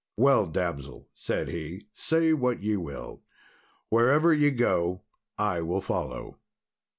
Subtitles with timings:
[0.17, 3.21] "Well damsel," said he, "say what ye will,
[3.89, 5.03] wherever ye go
[5.37, 6.39] I will follow."